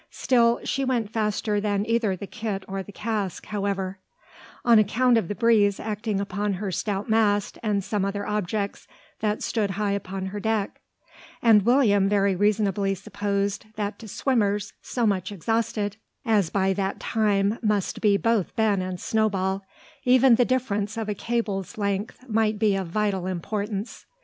[0.09, 3.99] Still she went faster than either the kit or the cask, however;
[4.65, 8.87] on account of the breeze acting upon her stout mast and some other objects
[9.19, 10.81] that stood high upon her deck;
[11.39, 17.59] and William very reasonably supposed that to swimmers so much exhausted, as by that time
[17.61, 19.61] must be both Ben and Snowball,
[20.03, 24.07] even the difference of a cable's length might be of vital importance.